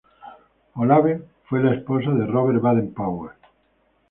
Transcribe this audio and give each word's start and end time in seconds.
Olave 0.77 1.21
fue 1.43 1.61
la 1.63 1.75
esposa 1.75 2.09
de 2.09 2.25
Robert 2.25 2.59
Baden-Powell. 2.59 3.29